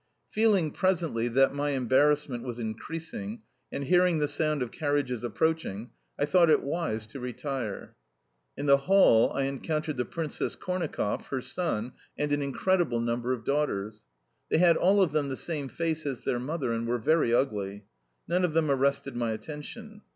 Feeling, 0.31 0.71
presently, 0.71 1.27
that, 1.27 1.53
my 1.53 1.73
embarrassment 1.73 2.41
was 2.43 2.57
increasing, 2.57 3.43
and 3.71 3.83
hearing 3.83 4.17
the 4.17 4.27
sound 4.27 4.63
of 4.63 4.71
carriages 4.71 5.23
approaching, 5.23 5.91
I 6.17 6.25
thought 6.25 6.49
it 6.49 6.63
wise 6.63 7.05
to 7.05 7.19
retire. 7.19 7.95
In 8.57 8.65
the 8.65 8.77
hall 8.89 9.31
I 9.31 9.43
encountered 9.43 9.97
the 9.97 10.05
Princess 10.05 10.55
Kornakoff, 10.55 11.27
her 11.27 11.39
son, 11.41 11.93
and 12.17 12.31
an 12.31 12.41
incredible 12.41 12.99
number 12.99 13.31
of 13.31 13.45
daughters. 13.45 14.03
They 14.49 14.57
had 14.57 14.75
all 14.75 15.03
of 15.03 15.11
them 15.11 15.29
the 15.29 15.35
same 15.37 15.69
face 15.69 16.07
as 16.07 16.21
their 16.21 16.39
mother, 16.39 16.71
and 16.71 16.87
were 16.87 16.97
very 16.97 17.31
ugly. 17.31 17.85
None 18.27 18.43
of 18.43 18.53
them 18.55 18.71
arrested 18.71 19.15
my 19.15 19.33
attention. 19.33 20.01